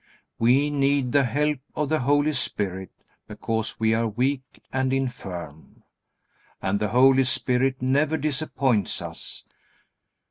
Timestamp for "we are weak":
3.79-4.63